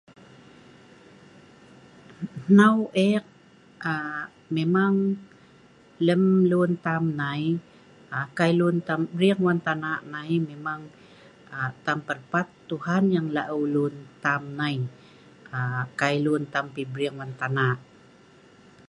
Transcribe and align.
Hnau 2.45 2.77
ek 3.11 3.23
memang 4.55 4.93
lem 6.07 6.23
lun 6.51 6.69
tam 6.85 7.03
nai, 7.21 7.41
kai 8.37 8.51
lun 8.59 8.75
tam 8.87 9.01
briing 9.15 9.41
wan 9.45 9.57
tana 9.65 9.93
nai, 10.13 10.29
memang 10.49 10.79
tam 11.85 11.97
pelpat 12.07 12.47
nah 12.51 12.65
Tuhan 12.69 13.03
laeu 13.35 13.61
lun 13.75 13.93
tam 14.23 14.41
nai 14.59 14.75
kai 16.01 16.15
lun 16.25 16.41
tam 16.53 16.65
briing 16.93 17.15
wan 17.19 17.31
tana 17.39 17.67